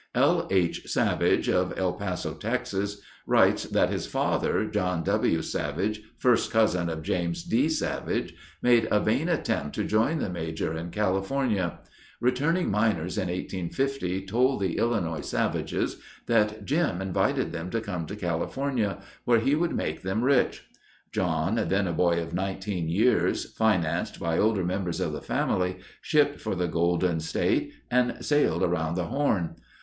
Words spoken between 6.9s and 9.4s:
James D. Savage, made a vain